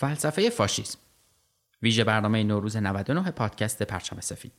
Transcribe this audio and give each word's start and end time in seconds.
فلسفه 0.00 0.50
فاشیسم. 0.50 0.98
ویژه 1.82 2.04
برنامه 2.04 2.44
نوروز 2.44 2.76
99 2.76 3.30
پادکست 3.30 3.82
پرچم 3.82 4.20
سفید. 4.20 4.52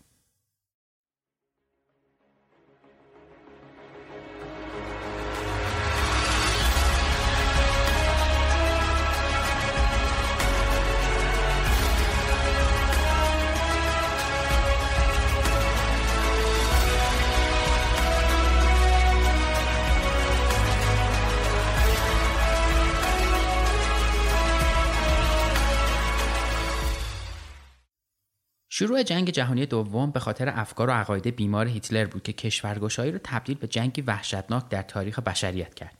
شروع 28.79 29.03
جنگ 29.03 29.29
جهانی 29.29 29.65
دوم 29.65 30.11
به 30.11 30.19
خاطر 30.19 30.49
افکار 30.55 30.89
و 30.89 30.91
عقاید 30.91 31.27
بیمار 31.27 31.67
هیتلر 31.67 32.05
بود 32.05 32.23
که 32.23 32.33
کشورگشایی 32.33 33.11
را 33.11 33.19
تبدیل 33.23 33.57
به 33.57 33.67
جنگی 33.67 34.01
وحشتناک 34.01 34.69
در 34.69 34.81
تاریخ 34.81 35.19
بشریت 35.19 35.73
کرد. 35.73 35.97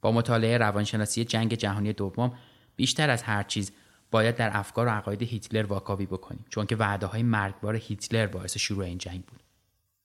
با 0.00 0.12
مطالعه 0.12 0.58
روانشناسی 0.58 1.24
جنگ 1.24 1.54
جهانی 1.54 1.92
دوم 1.92 2.32
بیشتر 2.76 3.10
از 3.10 3.22
هر 3.22 3.42
چیز 3.42 3.72
باید 4.10 4.36
در 4.36 4.50
افکار 4.52 4.86
و 4.86 4.90
عقاید 4.90 5.22
هیتلر 5.22 5.66
واکاوی 5.66 6.06
بکنیم 6.06 6.44
چون 6.50 6.66
که 6.66 6.76
وعده 6.76 7.06
های 7.06 7.22
مرگبار 7.22 7.76
هیتلر 7.76 8.26
باعث 8.26 8.58
شروع 8.58 8.84
این 8.84 8.98
جنگ 8.98 9.24
بود. 9.24 9.40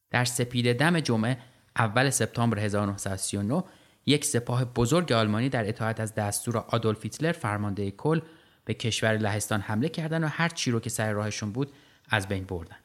در 0.10 0.26
سپید 0.26 0.78
دم 0.78 1.00
جمعه 1.00 1.38
اول 1.76 2.10
سپتامبر 2.10 2.60
1939 2.60 3.64
یک 4.06 4.26
سپاه 4.26 4.66
بزرگ 4.66 5.12
آلمانی 5.12 5.50
در 5.50 5.70
اطاعت 5.70 6.00
از 6.00 6.16
دستور 6.16 6.58
آدولف 6.58 7.04
هیتلر 7.04 7.32
فرمانده 7.32 7.92
کل 7.92 8.22
به 8.66 8.74
کشور 8.74 9.18
لهستان 9.18 9.62
حمله 9.62 9.90
کردند 9.90 10.24
و 10.24 10.28
هر 10.28 10.50
چی 10.50 10.72
رو 10.72 10.80
که 10.80 10.90
سر 10.90 11.12
راهشون 11.12 11.52
بود 11.52 11.72
از 12.12 12.28
بین 12.28 12.44
بردن. 12.44 12.78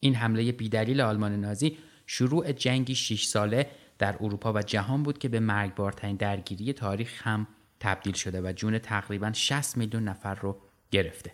این 0.00 0.14
حمله 0.14 0.52
بیدلیل 0.52 1.00
آلمان 1.00 1.40
نازی 1.40 1.78
شروع 2.06 2.52
جنگی 2.52 2.94
6 2.94 3.24
ساله 3.24 3.70
در 3.98 4.16
اروپا 4.20 4.52
و 4.52 4.62
جهان 4.62 5.02
بود 5.02 5.18
که 5.18 5.28
به 5.28 5.40
مرگبارترین 5.40 6.16
درگیری 6.16 6.72
تاریخ 6.72 7.26
هم 7.26 7.46
تبدیل 7.80 8.12
شده 8.12 8.40
و 8.40 8.52
جون 8.52 8.78
تقریبا 8.78 9.32
60 9.32 9.76
میلیون 9.76 10.04
نفر 10.04 10.34
رو 10.34 10.58
گرفته. 10.90 11.32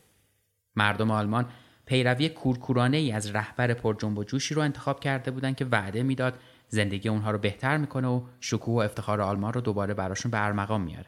مردم 0.77 1.11
آلمان 1.11 1.49
پیروی 1.87 2.29
کورکورانه 2.29 2.97
ای 2.97 3.13
از 3.13 3.31
رهبر 3.31 3.75
پرجنب 3.75 4.19
و 4.19 4.25
جوشی 4.25 4.55
رو 4.55 4.63
انتخاب 4.63 5.01
کرده 5.01 5.31
بودند 5.31 5.57
که 5.57 5.65
وعده 5.65 6.03
می‌داد 6.03 6.39
زندگی 6.69 7.09
اونها 7.09 7.31
رو 7.31 7.39
بهتر 7.39 7.77
می‌کنه 7.77 8.09
و 8.09 8.23
شکوه 8.41 8.75
و 8.75 8.79
افتخار 8.79 9.21
آلمان 9.21 9.53
رو 9.53 9.61
دوباره 9.61 9.95
براشون 9.95 10.31
به 10.31 10.45
ارمغان 10.45 10.81
میاره. 10.81 11.07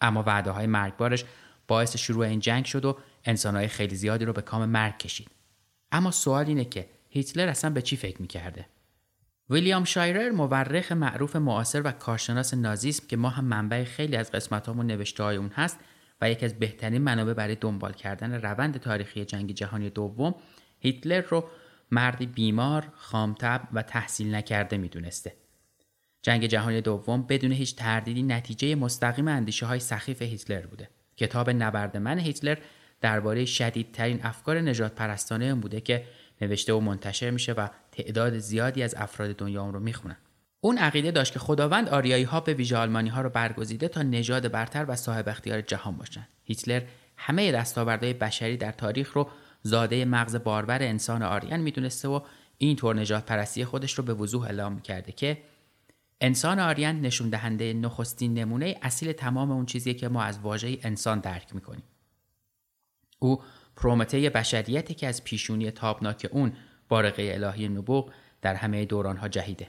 اما 0.00 0.22
وعده 0.22 0.50
های 0.50 0.66
مرگبارش 0.66 1.24
باعث 1.68 1.96
شروع 1.96 2.26
این 2.26 2.40
جنگ 2.40 2.64
شد 2.64 2.84
و 2.84 2.98
انسانهای 3.24 3.68
خیلی 3.68 3.96
زیادی 3.96 4.24
رو 4.24 4.32
به 4.32 4.42
کام 4.42 4.64
مرگ 4.64 4.98
کشید. 4.98 5.30
اما 5.94 6.10
سوال 6.10 6.46
اینه 6.46 6.64
که 6.64 6.86
هیتلر 7.08 7.48
اصلا 7.48 7.70
به 7.70 7.82
چی 7.82 7.96
فکر 7.96 8.22
می‌کرده؟ 8.22 8.66
ویلیام 9.50 9.84
شایرر 9.84 10.30
مورخ 10.30 10.92
معروف 10.92 11.36
معاصر 11.36 11.82
و 11.82 11.90
کارشناس 11.90 12.54
نازیسم 12.54 13.06
که 13.08 13.16
ما 13.16 13.28
هم 13.28 13.44
منبع 13.44 13.84
خیلی 13.84 14.16
از 14.16 14.30
قسمت 14.30 14.68
و 14.68 14.82
نوشته 14.82 15.22
های 15.22 15.36
اون 15.36 15.48
هست 15.48 15.78
و 16.20 16.30
یکی 16.30 16.44
از 16.44 16.58
بهترین 16.58 17.02
منابع 17.02 17.32
برای 17.32 17.54
دنبال 17.54 17.92
کردن 17.92 18.32
روند 18.32 18.76
تاریخی 18.76 19.24
جنگ 19.24 19.52
جهانی 19.52 19.90
دوم 19.90 20.34
هیتلر 20.78 21.20
رو 21.20 21.48
مردی 21.90 22.26
بیمار، 22.26 22.88
خامتب 22.94 23.68
و 23.72 23.82
تحصیل 23.82 24.34
نکرده 24.34 24.76
می‌دونسته. 24.76 25.32
جنگ 26.22 26.46
جهانی 26.46 26.80
دوم 26.80 27.22
بدون 27.22 27.52
هیچ 27.52 27.76
تردیدی 27.76 28.22
نتیجه 28.22 28.74
مستقیم 28.74 29.28
اندیشه 29.28 29.66
های 29.66 29.80
سخیف 29.80 30.22
هیتلر 30.22 30.66
بوده. 30.66 30.88
کتاب 31.16 31.50
نبرد 31.50 31.96
من 31.96 32.18
هیتلر 32.18 32.58
درباره 33.00 33.44
شدیدترین 33.44 34.20
افکار 34.22 34.60
نجات 34.60 34.94
پرستانه 34.94 35.54
بوده 35.54 35.80
که 35.80 36.04
نوشته 36.40 36.72
و 36.72 36.80
منتشر 36.80 37.30
میشه 37.30 37.52
و 37.52 37.68
تعداد 37.92 38.38
زیادی 38.38 38.82
از 38.82 38.94
افراد 38.98 39.36
دنیا 39.36 39.62
اون 39.62 39.72
رو 39.72 39.80
می‌خونن. 39.80 40.16
اون 40.60 40.78
عقیده 40.78 41.10
داشت 41.10 41.32
که 41.32 41.38
خداوند 41.38 41.88
آریایی 41.88 42.24
ها 42.24 42.40
به 42.40 42.54
ویژه 42.54 42.76
آلمانی 42.76 43.08
ها 43.08 43.20
رو 43.20 43.30
برگزیده 43.30 43.88
تا 43.88 44.02
نژاد 44.02 44.50
برتر 44.50 44.84
و 44.88 44.96
صاحب 44.96 45.28
اختیار 45.28 45.60
جهان 45.60 45.96
باشند. 45.96 46.28
هیتلر 46.44 46.82
همه 47.16 47.52
دستاوردهای 47.52 48.12
بشری 48.12 48.56
در 48.56 48.72
تاریخ 48.72 49.12
رو 49.12 49.30
زاده 49.62 50.04
مغز 50.04 50.36
باربر 50.36 50.82
انسان 50.82 51.22
آریان 51.22 51.60
می‌دونسته 51.60 52.08
و 52.08 52.20
اینطور 52.58 53.00
نجات 53.00 53.26
پرستی 53.26 53.64
خودش 53.64 53.92
رو 53.92 54.04
به 54.04 54.14
وضوح 54.14 54.44
اعلام 54.44 54.72
می‌کرده 54.72 55.12
که 55.12 55.38
انسان 56.20 56.60
آریان 56.60 57.00
نشون 57.00 57.30
دهنده 57.30 57.72
نخستین 57.72 58.34
نمونه 58.34 58.76
اصیل 58.82 59.12
تمام 59.12 59.50
اون 59.50 59.66
چیزی 59.66 59.94
که 59.94 60.08
ما 60.08 60.22
از 60.22 60.38
واژه 60.38 60.78
انسان 60.82 61.20
درک 61.20 61.54
می‌کنیم. 61.54 61.82
او 63.24 63.42
پرومته 63.76 64.30
بشریتی 64.30 64.94
که 64.94 65.06
از 65.06 65.24
پیشونی 65.24 65.70
تابناک 65.70 66.28
اون 66.30 66.52
بارقه 66.88 67.30
الهی 67.34 67.68
نبوغ 67.68 68.12
در 68.42 68.54
همه 68.54 68.84
دورانها 68.84 69.28
جهیده. 69.28 69.68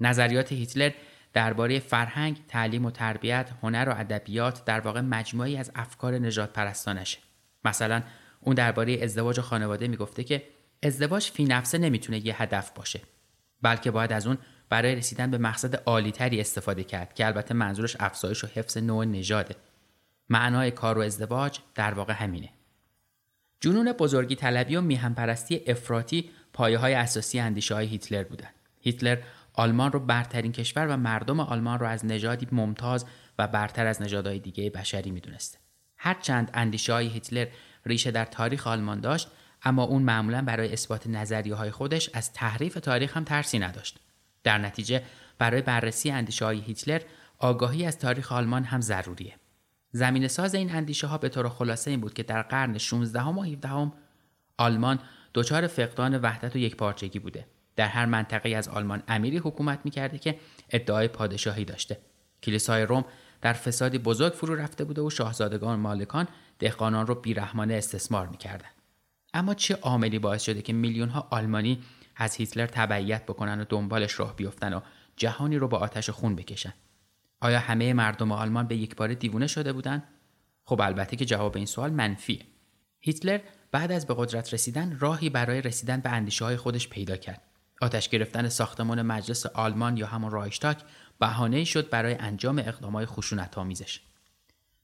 نظریات 0.00 0.52
هیتلر 0.52 0.90
درباره 1.32 1.78
فرهنگ، 1.78 2.40
تعلیم 2.48 2.84
و 2.84 2.90
تربیت، 2.90 3.50
هنر 3.62 3.88
و 3.88 4.00
ادبیات 4.00 4.64
در 4.64 4.80
واقع 4.80 5.00
مجموعی 5.00 5.56
از 5.56 5.72
افکار 5.74 6.18
نجات 6.18 6.52
پرستانشه. 6.52 7.18
مثلا 7.64 8.02
اون 8.40 8.54
درباره 8.54 8.98
ازدواج 9.02 9.38
و 9.38 9.42
خانواده 9.42 9.88
می‌گفته 9.88 10.24
که 10.24 10.42
ازدواج 10.82 11.30
فی 11.30 11.44
نفسه 11.44 11.78
نمی‌تونه 11.78 12.26
یه 12.26 12.42
هدف 12.42 12.70
باشه 12.70 13.00
بلکه 13.62 13.90
باید 13.90 14.12
از 14.12 14.26
اون 14.26 14.38
برای 14.68 14.94
رسیدن 14.94 15.30
به 15.30 15.38
مقصد 15.38 15.82
عالیتری 15.86 16.40
استفاده 16.40 16.84
کرد 16.84 17.14
که 17.14 17.26
البته 17.26 17.54
منظورش 17.54 17.96
افزایش 18.00 18.44
و 18.44 18.46
حفظ 18.54 18.78
نوع 18.78 19.04
نژاده 19.04 19.56
معنای 20.30 20.70
کار 20.70 20.98
و 20.98 21.00
ازدواج 21.00 21.58
در 21.74 21.94
واقع 21.94 22.12
همینه. 22.12 22.48
جنون 23.60 23.92
بزرگی 23.92 24.34
طلبی 24.34 24.76
و 24.76 24.80
میهم 24.80 25.14
پرستی 25.14 25.60
افراطی 25.66 26.30
پایه 26.52 26.78
های 26.78 26.94
اساسی 26.94 27.40
اندیشه 27.40 27.74
های 27.74 27.86
هیتلر 27.86 28.24
بودند. 28.24 28.54
هیتلر 28.80 29.18
آلمان 29.54 29.92
رو 29.92 30.00
برترین 30.00 30.52
کشور 30.52 30.86
و 30.86 30.96
مردم 30.96 31.40
آلمان 31.40 31.78
رو 31.78 31.86
از 31.86 32.06
نژادی 32.06 32.48
ممتاز 32.52 33.06
و 33.38 33.48
برتر 33.48 33.86
از 33.86 34.02
نژادهای 34.02 34.38
دیگه 34.38 34.70
بشری 34.70 35.10
می‌دونسته. 35.10 35.58
هرچند 35.96 36.50
اندیشه 36.54 36.92
های 36.92 37.06
هیتلر 37.06 37.46
ریشه 37.86 38.10
در 38.10 38.24
تاریخ 38.24 38.66
آلمان 38.66 39.00
داشت 39.00 39.28
اما 39.62 39.82
اون 39.82 40.02
معمولا 40.02 40.42
برای 40.42 40.72
اثبات 40.72 41.06
نظریه 41.06 41.54
های 41.54 41.70
خودش 41.70 42.10
از 42.14 42.32
تحریف 42.32 42.74
تاریخ 42.74 43.16
هم 43.16 43.24
ترسی 43.24 43.58
نداشت. 43.58 43.98
در 44.42 44.58
نتیجه 44.58 45.02
برای 45.38 45.62
بررسی 45.62 46.10
اندیشه 46.10 46.44
های 46.44 46.60
هیتلر 46.60 47.00
آگاهی 47.38 47.86
از 47.86 47.98
تاریخ 47.98 48.32
آلمان 48.32 48.64
هم 48.64 48.80
ضروریه. 48.80 49.34
زمین 49.92 50.28
ساز 50.28 50.54
این 50.54 50.74
اندیشه 50.74 51.06
ها 51.06 51.18
به 51.18 51.28
طور 51.28 51.48
خلاصه 51.48 51.90
این 51.90 52.00
بود 52.00 52.14
که 52.14 52.22
در 52.22 52.42
قرن 52.42 52.78
16 52.78 53.22
و 53.22 53.42
17 53.42 53.92
آلمان 54.58 54.98
دچار 55.34 55.66
فقدان 55.66 56.20
وحدت 56.20 56.56
و 56.56 56.58
یک 56.58 56.76
پارچگی 56.76 57.18
بوده. 57.18 57.46
در 57.76 57.86
هر 57.86 58.06
منطقه 58.06 58.48
از 58.48 58.68
آلمان 58.68 59.02
امیری 59.08 59.38
حکومت 59.38 59.78
می‌کرده 59.84 60.18
که 60.18 60.38
ادعای 60.70 61.08
پادشاهی 61.08 61.64
داشته. 61.64 61.98
کلیسای 62.42 62.82
روم 62.82 63.04
در 63.40 63.52
فسادی 63.52 63.98
بزرگ 63.98 64.32
فرو 64.32 64.54
رفته 64.54 64.84
بوده 64.84 65.02
و 65.02 65.10
شاهزادگان 65.10 65.78
مالکان 65.78 66.28
دهقانان 66.58 67.06
رو 67.06 67.14
بیرحمانه 67.14 67.74
استثمار 67.74 68.26
می‌کردند. 68.26 68.74
اما 69.34 69.54
چه 69.54 69.74
عاملی 69.74 70.18
باعث 70.18 70.42
شده 70.42 70.62
که 70.62 70.72
میلیون 70.72 71.08
ها 71.08 71.28
آلمانی 71.30 71.82
از 72.16 72.34
هیتلر 72.34 72.66
تبعیت 72.66 73.26
بکنن 73.26 73.60
و 73.60 73.64
دنبالش 73.68 74.20
راه 74.20 74.36
بیفتن 74.36 74.72
و 74.72 74.80
جهانی 75.16 75.56
رو 75.56 75.68
با 75.68 75.78
آتش 75.78 76.10
خون 76.10 76.36
بکشن؟ 76.36 76.74
آیا 77.40 77.58
همه 77.58 77.92
مردم 77.92 78.32
آلمان 78.32 78.66
به 78.66 78.76
یک 78.76 78.96
بار 78.96 79.14
دیوونه 79.14 79.46
شده 79.46 79.72
بودند؟ 79.72 80.02
خب 80.64 80.80
البته 80.80 81.16
که 81.16 81.24
جواب 81.24 81.56
این 81.56 81.66
سوال 81.66 81.90
منفیه. 81.90 82.40
هیتلر 83.00 83.40
بعد 83.72 83.92
از 83.92 84.06
به 84.06 84.14
قدرت 84.18 84.54
رسیدن 84.54 84.96
راهی 85.00 85.30
برای 85.30 85.62
رسیدن 85.62 86.00
به 86.00 86.10
اندیشه 86.10 86.44
های 86.44 86.56
خودش 86.56 86.88
پیدا 86.88 87.16
کرد. 87.16 87.40
آتش 87.80 88.08
گرفتن 88.08 88.48
ساختمان 88.48 89.02
مجلس 89.02 89.46
آلمان 89.46 89.96
یا 89.96 90.06
همون 90.06 90.30
رایشتاک 90.30 90.82
بهانه 91.18 91.64
شد 91.64 91.90
برای 91.90 92.14
انجام 92.14 92.58
اقدامات 92.58 93.08
خشونت 93.08 93.58
آمیزش. 93.58 94.00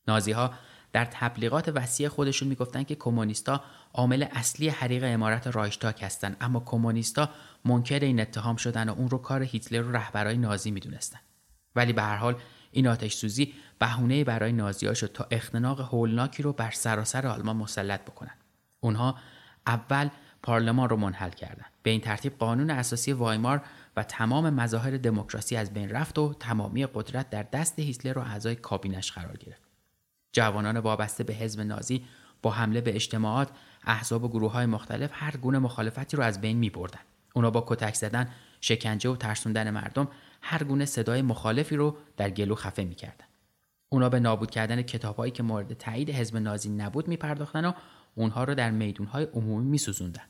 نازی 0.08 0.32
ها 0.32 0.54
در 0.92 1.04
تبلیغات 1.04 1.68
وسیع 1.68 2.08
خودشون 2.08 2.48
می‌گفتن 2.48 2.82
که 2.82 2.94
کمونیستا 2.94 3.64
عامل 3.94 4.26
اصلی 4.32 4.68
حریق 4.68 5.04
امارت 5.06 5.46
رایشتاک 5.46 6.02
هستند 6.02 6.36
اما 6.40 6.60
کمونیستا 6.60 7.30
منکر 7.64 7.98
این 7.98 8.20
اتهام 8.20 8.56
شدن 8.56 8.88
و 8.88 8.92
اون 8.92 9.10
رو 9.10 9.18
کار 9.18 9.42
هیتلر 9.42 9.82
و 9.82 9.92
رهبرای 9.92 10.36
نازی 10.36 10.70
می‌دونستن. 10.70 11.18
ولی 11.76 11.92
به 11.92 12.02
هر 12.02 12.16
حال 12.16 12.36
این 12.72 12.86
آتش 12.86 13.14
سوزی 13.14 13.54
بهونه 13.78 14.24
برای 14.24 14.52
نازیها 14.52 14.94
شد 14.94 15.12
تا 15.12 15.26
اختناق 15.30 15.80
هولناکی 15.80 16.42
رو 16.42 16.52
بر 16.52 16.70
سراسر 16.70 17.26
آلمان 17.26 17.56
مسلط 17.56 18.00
بکنن. 18.00 18.34
اونها 18.80 19.16
اول 19.66 20.08
پارلمان 20.42 20.88
رو 20.88 20.96
منحل 20.96 21.30
کردند 21.30 21.70
به 21.82 21.90
این 21.90 22.00
ترتیب 22.00 22.38
قانون 22.38 22.70
اساسی 22.70 23.12
وایمار 23.12 23.62
و 23.96 24.02
تمام 24.02 24.50
مظاهر 24.50 24.96
دموکراسی 24.96 25.56
از 25.56 25.72
بین 25.72 25.90
رفت 25.90 26.18
و 26.18 26.34
تمامی 26.40 26.86
قدرت 26.86 27.30
در 27.30 27.42
دست 27.42 27.78
هیتلر 27.78 28.18
و 28.18 28.20
اعضای 28.20 28.56
کابینش 28.56 29.12
قرار 29.12 29.36
گرفت. 29.36 29.62
جوانان 30.32 30.76
وابسته 30.76 31.24
به 31.24 31.34
حزب 31.34 31.60
نازی 31.60 32.04
با 32.42 32.50
حمله 32.50 32.80
به 32.80 32.94
اجتماعات 32.94 33.48
احزاب 33.84 34.24
و 34.24 34.28
گروه 34.28 34.52
های 34.52 34.66
مختلف 34.66 35.10
هر 35.12 35.36
گونه 35.36 35.58
مخالفتی 35.58 36.16
رو 36.16 36.22
از 36.22 36.40
بین 36.40 36.56
می 36.56 36.70
بردن. 36.70 37.00
اونا 37.34 37.50
با 37.50 37.64
کتک 37.66 37.94
زدن، 37.94 38.28
شکنجه 38.60 39.10
و 39.10 39.16
ترسوندن 39.16 39.70
مردم 39.70 40.08
هر 40.42 40.64
گونه 40.64 40.84
صدای 40.84 41.22
مخالفی 41.22 41.76
رو 41.76 41.96
در 42.16 42.30
گلو 42.30 42.54
خفه 42.54 42.84
می‌کردن. 42.84 43.24
اونا 43.88 44.08
به 44.08 44.20
نابود 44.20 44.50
کردن 44.50 44.82
کتابهایی 44.82 45.32
که 45.32 45.42
مورد 45.42 45.74
تایید 45.74 46.10
حزب 46.10 46.36
نازی 46.36 46.68
نبود 46.68 47.08
میپرداختن 47.08 47.64
و 47.64 47.72
اونها 48.14 48.44
رو 48.44 48.54
در 48.54 48.70
میدونهای 48.70 49.24
عمومی 49.24 49.70
میسوزوندن. 49.70 50.22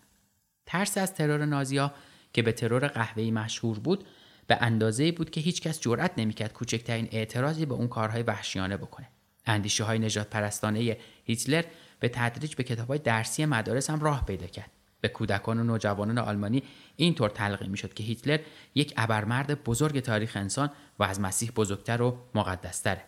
ترس 0.67 0.99
از 0.99 1.15
ترور 1.15 1.45
نازیا 1.45 1.95
که 2.33 2.43
به 2.43 2.53
ترور 2.53 2.89
قهوه‌ای 2.89 3.31
مشهور 3.31 3.79
بود 3.79 4.05
به 4.47 4.59
اندازه 4.61 5.13
بود 5.13 5.31
که 5.31 5.41
هیچکس 5.41 5.81
جرأت 5.81 6.13
نمی‌کرد 6.17 6.53
کوچکترین 6.53 7.09
اعتراضی 7.13 7.67
به 7.67 7.75
اون 7.75 7.89
کارهای 7.89 8.23
وحشیانه 8.23 8.77
بکنه. 8.77 9.09
اندیشه 9.47 9.85
های 9.85 9.99
نجات 9.99 10.31
پرستانه 10.31 10.97
هیتلر 11.25 11.65
به 12.01 12.09
تدریج 12.09 12.55
به 12.55 12.65
کتاب 12.65 12.89
های 12.89 12.99
درسی 12.99 13.45
مدارس 13.45 13.91
هم 13.91 14.01
راه 14.01 14.25
پیدا 14.25 14.47
کرد. 14.47 14.71
به 15.01 15.09
کودکان 15.09 15.61
و 15.61 15.65
نوجوانان 15.65 16.19
آلمانی 16.19 16.63
اینطور 16.97 17.31
تلقی 17.31 17.69
می‌شد 17.69 17.95
که 17.95 18.05
هیتلر 18.05 18.39
یک 18.75 18.95
ابرمرد 18.97 19.65
بزرگ 19.65 20.01
تاریخ 20.01 20.37
انسان 20.37 20.71
و 20.99 21.05
از 21.05 21.21
مسیح 21.21 21.51
بزرگتر 21.51 22.03
و 22.03 22.19
مقدستره. 22.35 23.05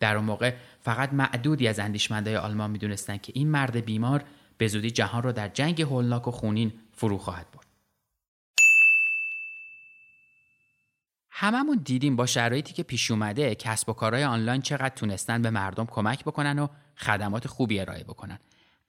در 0.00 0.16
اون 0.16 0.24
موقع 0.24 0.54
فقط 0.80 1.12
معدودی 1.12 1.68
از 1.68 1.78
اندیشمندای 1.78 2.36
آلمان 2.36 2.70
می‌دونستند 2.70 3.22
که 3.22 3.32
این 3.36 3.48
مرد 3.48 3.76
بیمار 3.76 4.24
به 4.58 4.68
زودی 4.68 4.90
جهان 4.90 5.22
را 5.22 5.32
در 5.32 5.48
جنگ 5.48 5.82
هولناک 5.82 6.28
و 6.28 6.30
خونین 6.30 6.72
فرو 6.92 7.18
خواهد 7.18 7.46
برد. 7.52 7.64
هممون 11.30 11.80
دیدیم 11.84 12.16
با 12.16 12.26
شرایطی 12.26 12.72
که 12.72 12.82
پیش 12.82 13.10
اومده 13.10 13.54
کسب 13.54 13.88
و 13.88 13.92
کارهای 13.92 14.24
آنلاین 14.24 14.62
چقدر 14.62 14.94
تونستن 14.94 15.42
به 15.42 15.50
مردم 15.50 15.86
کمک 15.86 16.24
بکنن 16.24 16.58
و 16.58 16.68
خدمات 16.96 17.46
خوبی 17.46 17.80
ارائه 17.80 18.04
بکنن. 18.04 18.38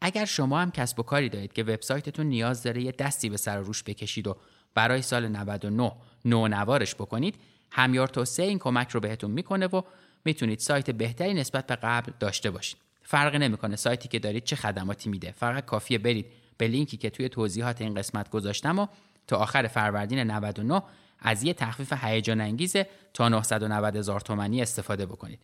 اگر 0.05 0.25
شما 0.25 0.59
هم 0.61 0.71
کسب 0.71 0.99
و 0.99 1.03
کاری 1.03 1.29
دارید 1.29 1.53
که 1.53 1.63
وبسایتتون 1.63 2.25
نیاز 2.25 2.63
داره 2.63 2.81
یه 2.81 2.91
دستی 2.91 3.29
به 3.29 3.37
سر 3.37 3.61
و 3.61 3.63
روش 3.63 3.83
بکشید 3.83 4.27
و 4.27 4.37
برای 4.73 5.01
سال 5.01 5.27
99 5.27 5.91
نوارش 6.25 6.95
بکنید، 6.95 7.35
همیار 7.71 8.07
توسعه 8.07 8.45
این 8.45 8.59
کمک 8.59 8.89
رو 8.89 8.99
بهتون 8.99 9.31
می‌کنه 9.31 9.67
و 9.67 9.81
می‌تونید 10.25 10.59
سایت 10.59 10.91
بهتری 10.91 11.33
نسبت 11.33 11.67
به 11.67 11.75
قبل 11.75 12.11
داشته 12.19 12.51
باشید. 12.51 12.77
فرق 13.01 13.35
نمی‌کنه 13.35 13.75
سایتی 13.75 14.07
که 14.07 14.19
دارید 14.19 14.43
چه 14.43 14.55
خدماتی 14.55 15.09
میده. 15.09 15.31
فقط 15.31 15.65
کافیه 15.65 15.97
برید 15.97 16.25
به 16.57 16.67
لینکی 16.67 16.97
که 16.97 17.09
توی 17.09 17.29
توضیحات 17.29 17.81
این 17.81 17.93
قسمت 17.93 18.29
گذاشتم 18.29 18.79
و 18.79 18.87
تا 19.27 19.37
آخر 19.37 19.67
فروردین 19.67 20.19
99 20.19 20.81
از 21.19 21.43
یه 21.43 21.53
تخفیف 21.53 21.93
هیجان 22.01 22.41
انگیز 22.41 22.75
تا 23.13 23.29
990 23.29 23.95
هزار 23.95 24.19
تومانی 24.19 24.61
استفاده 24.61 25.05
بکنید. 25.05 25.39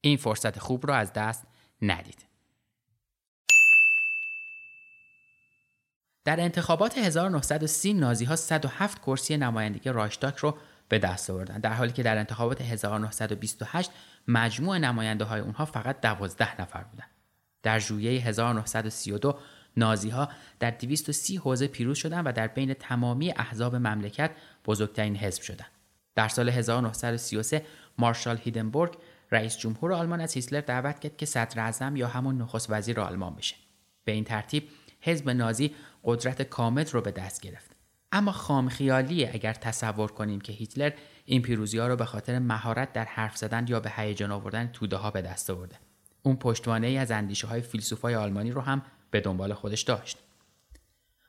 این 0.00 0.16
فرصت 0.16 0.58
خوب 0.58 0.86
رو 0.86 0.92
از 0.92 1.12
دست 1.12 1.46
ندید. 1.82 2.29
در 6.24 6.40
انتخابات 6.40 6.98
1930 6.98 7.92
نازی 7.92 8.24
ها 8.24 8.36
107 8.36 9.02
کرسی 9.02 9.36
نمایندگی 9.36 9.90
رایشتاک 9.90 10.36
رو 10.36 10.56
به 10.88 10.98
دست 10.98 11.30
آوردن 11.30 11.58
در 11.58 11.72
حالی 11.72 11.92
که 11.92 12.02
در 12.02 12.18
انتخابات 12.18 12.60
1928 12.60 13.90
مجموع 14.28 14.78
نماینده 14.78 15.24
های 15.24 15.40
اونها 15.40 15.64
فقط 15.64 16.00
12 16.00 16.60
نفر 16.60 16.82
بودند. 16.82 17.10
در 17.62 17.78
ژوئیه 17.78 18.22
1932 18.22 19.38
نازی 19.76 20.10
ها 20.10 20.28
در 20.58 20.70
230 20.70 21.36
حوزه 21.36 21.66
پیروز 21.66 21.98
شدند 21.98 22.26
و 22.26 22.32
در 22.32 22.46
بین 22.46 22.74
تمامی 22.74 23.30
احزاب 23.30 23.76
مملکت 23.76 24.30
بزرگترین 24.64 25.16
حزب 25.16 25.42
شدند. 25.42 25.70
در 26.14 26.28
سال 26.28 26.48
1933 26.48 27.64
مارشال 27.98 28.38
هیدنبورگ 28.44 28.94
رئیس 29.32 29.58
جمهور 29.58 29.92
آلمان 29.92 30.20
از 30.20 30.34
هیتلر 30.34 30.60
دعوت 30.60 31.00
کرد 31.00 31.16
که 31.16 31.26
صدر 31.26 31.60
اعظم 31.60 31.96
یا 31.96 32.08
همون 32.08 32.38
نخست 32.42 32.70
وزیر 32.70 33.00
آلمان 33.00 33.34
بشه. 33.34 33.56
به 34.04 34.12
این 34.12 34.24
ترتیب 34.24 34.68
حزب 35.00 35.30
نازی 35.30 35.74
قدرت 36.04 36.42
کامل 36.42 36.86
رو 36.86 37.00
به 37.00 37.10
دست 37.10 37.40
گرفت. 37.40 37.70
اما 38.12 38.32
خام 38.32 38.68
خیالیه 38.68 39.30
اگر 39.34 39.52
تصور 39.52 40.12
کنیم 40.12 40.40
که 40.40 40.52
هیتلر 40.52 40.92
این 41.24 41.42
پیروزی 41.42 41.78
ها 41.78 41.86
رو 41.86 41.96
به 41.96 42.04
خاطر 42.04 42.38
مهارت 42.38 42.92
در 42.92 43.04
حرف 43.04 43.36
زدن 43.36 43.66
یا 43.68 43.80
به 43.80 43.92
هیجان 43.96 44.30
آوردن 44.30 44.66
توده 44.72 44.96
ها 44.96 45.10
به 45.10 45.22
دست 45.22 45.50
آورده. 45.50 45.76
اون 46.22 46.36
پشتوانه 46.36 46.86
ای 46.86 46.96
از 46.96 47.10
اندیشه 47.10 47.46
های 47.46 47.60
فیلسوفای 47.60 48.14
آلمانی 48.14 48.50
رو 48.50 48.60
هم 48.60 48.82
به 49.10 49.20
دنبال 49.20 49.54
خودش 49.54 49.82
داشت. 49.82 50.18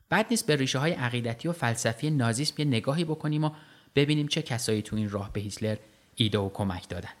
بعد 0.08 0.26
نیست 0.30 0.46
به 0.46 0.56
ریشه 0.56 0.78
های 0.78 0.92
عقیدتی 0.92 1.48
و 1.48 1.52
فلسفی 1.52 2.10
نازیسم 2.10 2.54
یه 2.58 2.64
نگاهی 2.64 3.04
بکنیم 3.04 3.44
و 3.44 3.50
ببینیم 3.94 4.26
چه 4.26 4.42
کسایی 4.42 4.82
تو 4.82 4.96
این 4.96 5.10
راه 5.10 5.32
به 5.32 5.40
هیتلر 5.40 5.76
ایده 6.14 6.38
و 6.38 6.48
کمک 6.48 6.88
دادن. 6.88 7.12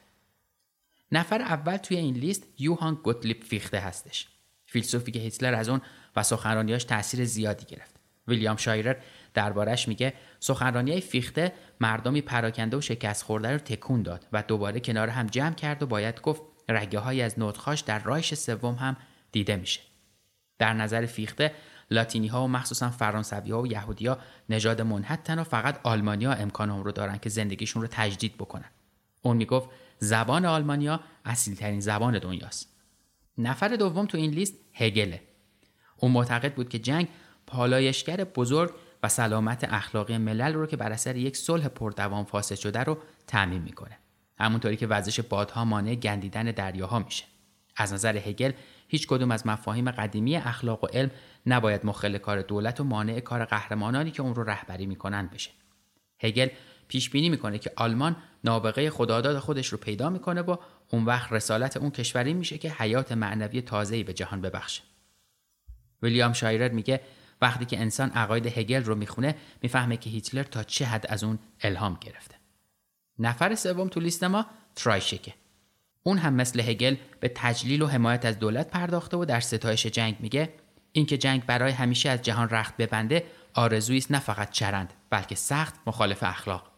نفر 1.12 1.42
اول 1.42 1.76
توی 1.76 1.96
این 1.96 2.14
لیست 2.14 2.46
یوهان 2.58 2.94
گوتلیب 2.94 3.42
فیخته 3.44 3.78
هستش. 3.78 4.28
فیلسوفی 4.66 5.12
که 5.12 5.18
هیتلر 5.18 5.54
از 5.54 5.68
اون 5.68 5.80
و 6.16 6.22
سخنرانیاش 6.22 6.84
تاثیر 6.84 7.24
زیادی 7.24 7.66
گرفت. 7.66 7.96
ویلیام 8.28 8.56
شایرر 8.56 8.96
دربارش 9.34 9.88
میگه 9.88 10.12
سخنرانی 10.40 11.00
فیخته 11.00 11.52
مردمی 11.80 12.20
پراکنده 12.20 12.76
و 12.76 12.80
شکست 12.80 13.22
خورده 13.22 13.52
رو 13.52 13.58
تکون 13.58 14.02
داد 14.02 14.26
و 14.32 14.42
دوباره 14.42 14.80
کنار 14.80 15.08
هم 15.08 15.26
جمع 15.26 15.54
کرد 15.54 15.82
و 15.82 15.86
باید 15.86 16.20
گفت 16.20 16.42
رگه 16.68 16.98
های 16.98 17.22
از 17.22 17.38
نوتخاش 17.38 17.80
در 17.80 17.98
رایش 17.98 18.34
سوم 18.34 18.74
هم 18.74 18.96
دیده 19.32 19.56
میشه. 19.56 19.80
در 20.58 20.72
نظر 20.72 21.06
فیخته 21.06 21.52
لاتینی 21.90 22.26
ها 22.26 22.44
و 22.44 22.48
مخصوصا 22.48 22.90
فرانسوی 22.90 23.50
ها 23.50 23.62
و 23.62 23.66
یهودی 23.66 24.06
ها 24.06 24.18
نژاد 24.48 24.80
منحتن 24.80 25.38
و 25.38 25.44
فقط 25.44 25.80
آلمانیا 25.82 26.32
امکان 26.32 26.70
اون 26.70 26.84
رو 26.84 26.92
دارن 26.92 27.18
که 27.18 27.28
زندگیشون 27.28 27.82
رو 27.82 27.88
تجدید 27.90 28.34
بکنن. 28.34 28.70
اون 29.22 29.36
می‌گفت 29.36 29.68
زبان 29.98 30.44
آلمانیا 30.44 31.00
اصیل 31.24 31.54
ترین 31.54 31.80
زبان 31.80 32.18
دنیاست. 32.18 32.68
نفر 33.38 33.68
دوم 33.68 34.06
تو 34.06 34.18
این 34.18 34.30
لیست 34.30 34.54
هگله. 34.72 35.20
اون 36.02 36.12
معتقد 36.12 36.54
بود 36.54 36.68
که 36.68 36.78
جنگ 36.78 37.08
پالایشگر 37.46 38.24
بزرگ 38.24 38.70
و 39.02 39.08
سلامت 39.08 39.64
اخلاقی 39.72 40.18
ملل 40.18 40.54
رو 40.54 40.66
که 40.66 40.76
بر 40.76 40.92
اثر 40.92 41.16
یک 41.16 41.36
صلح 41.36 41.68
پردوام 41.68 42.24
فاسد 42.24 42.54
شده 42.54 42.80
رو 42.80 42.98
تعمین 43.26 43.62
می‌کنه. 43.62 43.98
همونطوری 44.38 44.76
که 44.76 44.86
وزش 44.86 45.20
بادها 45.20 45.64
مانع 45.64 45.94
گندیدن 45.94 46.44
دریاها 46.44 46.98
میشه. 46.98 47.24
از 47.76 47.92
نظر 47.92 48.16
هگل 48.16 48.52
هیچ 48.88 49.06
کدوم 49.06 49.30
از 49.30 49.46
مفاهیم 49.46 49.90
قدیمی 49.90 50.36
اخلاق 50.36 50.84
و 50.84 50.86
علم 50.86 51.10
نباید 51.46 51.86
مخل 51.86 52.18
کار 52.18 52.42
دولت 52.42 52.80
و 52.80 52.84
مانع 52.84 53.20
کار 53.20 53.44
قهرمانانی 53.44 54.10
که 54.10 54.22
اون 54.22 54.34
رو 54.34 54.42
رهبری 54.42 54.86
می‌کنن 54.86 55.26
بشه. 55.26 55.50
هگل 56.20 56.48
پیش 56.88 57.10
بینی 57.10 57.28
می‌کنه 57.28 57.58
که 57.58 57.72
آلمان 57.76 58.16
نابغه 58.44 58.90
خداداد 58.90 59.38
خودش 59.38 59.68
رو 59.68 59.78
پیدا 59.78 60.10
می‌کنه 60.10 60.40
و 60.40 60.56
اون 60.90 61.04
وقت 61.04 61.32
رسالت 61.32 61.76
اون 61.76 61.90
کشوری 61.90 62.34
میشه 62.34 62.58
که 62.58 62.70
حیات 62.70 63.12
معنوی 63.12 63.62
تازه‌ای 63.62 64.04
به 64.04 64.12
جهان 64.12 64.40
ببخشه. 64.40 64.82
ویلیام 66.02 66.32
شایرر 66.32 66.68
میگه 66.68 67.00
وقتی 67.42 67.64
که 67.64 67.80
انسان 67.80 68.10
عقاید 68.10 68.46
هگل 68.46 68.84
رو 68.84 68.94
می‌خونه 68.94 69.34
می‌فهمه 69.62 69.96
که 69.96 70.10
هیتلر 70.10 70.42
تا 70.42 70.62
چه 70.62 70.84
حد 70.84 71.06
از 71.08 71.24
اون 71.24 71.38
الهام 71.60 71.98
گرفته. 72.00 72.34
نفر 73.18 73.54
سوم 73.54 73.88
تو 73.88 74.00
لیست 74.00 74.24
ما 74.24 74.46
ترایشکه. 74.76 75.34
اون 76.02 76.18
هم 76.18 76.34
مثل 76.34 76.60
هگل 76.60 76.96
به 77.20 77.32
تجلیل 77.34 77.82
و 77.82 77.86
حمایت 77.86 78.24
از 78.24 78.38
دولت 78.38 78.70
پرداخته 78.70 79.16
و 79.16 79.24
در 79.24 79.40
ستایش 79.40 79.86
جنگ 79.86 80.16
میگه 80.20 80.52
اینکه 80.92 81.18
جنگ 81.18 81.46
برای 81.46 81.72
همیشه 81.72 82.08
از 82.08 82.22
جهان 82.22 82.48
رخت 82.48 82.76
ببنده 82.76 83.24
آرزویی 83.54 83.98
است 83.98 84.12
نه 84.12 84.18
فقط 84.18 84.50
چرند 84.50 84.94
بلکه 85.10 85.34
سخت 85.34 85.74
مخالف 85.86 86.22
اخلاق 86.22 86.72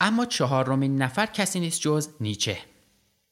اما 0.00 0.26
چهارمین 0.26 1.02
نفر 1.02 1.26
کسی 1.26 1.60
نیست 1.60 1.80
جز 1.80 2.08
نیچه 2.20 2.58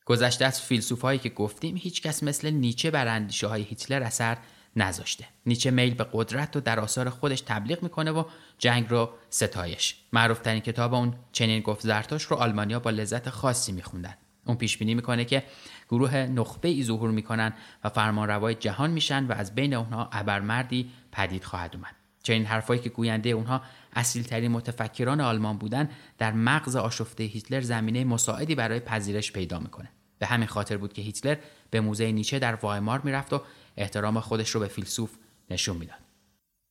گذشته 0.04 0.44
از 0.44 0.60
فیلسوفایی 0.60 1.18
که 1.18 1.28
گفتیم 1.28 1.76
هیچکس 1.76 2.22
مثل 2.22 2.50
نیچه 2.50 2.90
بر 2.90 3.08
اندیشه 3.08 3.46
های 3.46 3.62
هیتلر 3.62 4.02
اثر 4.02 4.36
نذاشته. 4.76 5.24
نیچه 5.46 5.70
میل 5.70 5.94
به 5.94 6.06
قدرت 6.12 6.56
و 6.56 6.60
در 6.60 6.80
آثار 6.80 7.10
خودش 7.10 7.40
تبلیغ 7.40 7.82
می‌کنه 7.82 8.10
و 8.10 8.24
جنگ 8.58 8.86
رو 8.90 9.10
ستایش. 9.30 9.96
معروف 10.12 10.38
ترین 10.38 10.60
کتاب 10.60 10.94
اون 10.94 11.14
چنین 11.32 11.62
گفت 11.62 11.82
زرتاش 11.82 12.22
رو 12.22 12.36
آلمانیا 12.36 12.80
با 12.80 12.90
لذت 12.90 13.30
خاصی 13.30 13.72
میخوندن. 13.72 14.14
اون 14.46 14.56
پیش 14.56 14.78
بینی 14.78 14.94
می‌کنه 14.94 15.24
که 15.24 15.42
گروه 15.88 16.16
نخبه 16.16 16.68
ای 16.68 16.84
ظهور 16.84 17.10
می‌کنن 17.10 17.52
و 17.84 17.88
فرمانروای 17.88 18.54
جهان 18.54 18.90
میشن 18.90 19.26
و 19.26 19.32
از 19.32 19.54
بین 19.54 19.74
اونها 19.74 20.08
ابرمردی 20.12 20.90
پدید 21.12 21.44
خواهد 21.44 21.76
اومد. 21.76 21.94
چنین 22.22 22.46
حرفایی 22.46 22.80
که 22.80 22.88
گوینده 22.88 23.30
اونها 23.30 23.62
اصیلترین 23.92 24.50
متفکران 24.50 25.20
آلمان 25.20 25.58
بودن 25.58 25.90
در 26.18 26.32
مغز 26.32 26.76
آشفته 26.76 27.24
هیتلر 27.24 27.60
زمینه 27.60 28.04
مساعدی 28.04 28.54
برای 28.54 28.80
پذیرش 28.80 29.32
پیدا 29.32 29.58
می‌کنه. 29.58 29.88
به 30.18 30.26
همین 30.26 30.48
خاطر 30.48 30.76
بود 30.76 30.92
که 30.92 31.02
هیتلر 31.02 31.36
به 31.70 31.80
موزه 31.80 32.12
نیچه 32.12 32.38
در 32.38 32.54
وایمار 32.54 33.00
می‌رفت 33.00 33.32
و 33.32 33.42
احترام 33.76 34.20
خودش 34.20 34.50
رو 34.50 34.60
به 34.60 34.68
فیلسوف 34.68 35.10
نشون 35.50 35.76
می‌داد. 35.76 35.98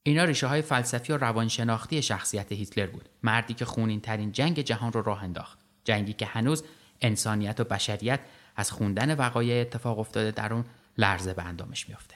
اینا 0.04 0.24
ریشه 0.24 0.48
های 0.48 0.62
فلسفی 0.62 1.14
و 1.14 1.18
روانشناختی 1.18 2.02
شخصیت 2.02 2.52
هیتلر 2.52 2.88
بود. 2.88 3.10
مردی 3.24 3.54
که 3.54 3.66
خونین 3.66 4.02
ترین 4.02 4.32
جنگ 4.32 4.60
جهان 4.60 4.92
رو 4.92 5.02
راه 5.02 5.24
انداخت. 5.24 5.60
جنگی 5.84 6.14
که 6.14 6.26
هنوز 6.26 6.64
انسانیت 7.02 7.60
و 7.60 7.64
بشریت 7.64 8.20
از 8.56 8.72
خوندن 8.72 9.16
وقایع 9.16 9.62
اتفاق 9.62 10.00
افتاده 10.00 10.32
در 10.32 10.54
اون 10.54 10.66
لرزه 10.98 11.34
به 11.34 11.44
اندامش 11.44 11.90
میفته 11.90 12.16